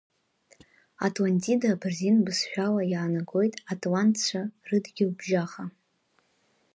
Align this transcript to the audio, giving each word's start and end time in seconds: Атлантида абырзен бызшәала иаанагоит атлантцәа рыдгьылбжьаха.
Атлантида 1.05 1.67
абырзен 1.73 2.17
бызшәала 2.25 2.83
иаанагоит 2.91 3.53
атлантцәа 3.71 4.41
рыдгьылбжьаха. 4.69 5.63